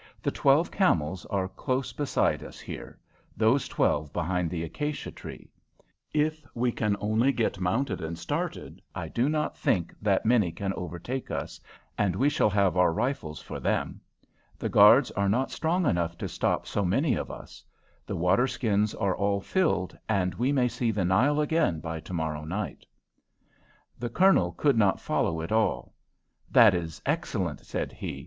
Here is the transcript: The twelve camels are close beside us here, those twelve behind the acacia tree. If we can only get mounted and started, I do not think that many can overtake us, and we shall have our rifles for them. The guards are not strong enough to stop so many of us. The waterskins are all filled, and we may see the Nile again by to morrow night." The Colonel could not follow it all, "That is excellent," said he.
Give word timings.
The 0.23 0.31
twelve 0.31 0.71
camels 0.71 1.27
are 1.27 1.47
close 1.47 1.93
beside 1.93 2.41
us 2.41 2.59
here, 2.59 2.97
those 3.37 3.67
twelve 3.67 4.11
behind 4.11 4.49
the 4.49 4.63
acacia 4.63 5.11
tree. 5.11 5.51
If 6.11 6.43
we 6.55 6.71
can 6.71 6.97
only 6.99 7.31
get 7.31 7.59
mounted 7.59 8.01
and 8.01 8.17
started, 8.17 8.81
I 8.95 9.09
do 9.09 9.29
not 9.29 9.55
think 9.55 9.93
that 10.01 10.25
many 10.25 10.51
can 10.53 10.73
overtake 10.73 11.29
us, 11.29 11.61
and 11.99 12.15
we 12.15 12.29
shall 12.29 12.49
have 12.49 12.75
our 12.75 12.91
rifles 12.91 13.43
for 13.43 13.59
them. 13.59 14.01
The 14.57 14.69
guards 14.69 15.11
are 15.11 15.29
not 15.29 15.51
strong 15.51 15.85
enough 15.85 16.17
to 16.17 16.27
stop 16.27 16.65
so 16.65 16.83
many 16.83 17.13
of 17.13 17.29
us. 17.29 17.63
The 18.07 18.17
waterskins 18.17 18.95
are 18.95 19.15
all 19.15 19.39
filled, 19.39 19.95
and 20.09 20.33
we 20.33 20.51
may 20.51 20.67
see 20.67 20.89
the 20.89 21.05
Nile 21.05 21.39
again 21.39 21.79
by 21.79 21.99
to 21.99 22.11
morrow 22.13 22.43
night." 22.43 22.87
The 23.99 24.09
Colonel 24.09 24.53
could 24.53 24.79
not 24.79 24.99
follow 24.99 25.41
it 25.41 25.51
all, 25.51 25.93
"That 26.49 26.73
is 26.73 27.03
excellent," 27.05 27.59
said 27.59 27.91
he. 27.91 28.19